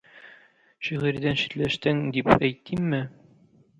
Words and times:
Шигырьдән 0.87 1.37
читләштең, 1.41 2.03
дип 2.17 2.33
әйтимме? 2.39 3.03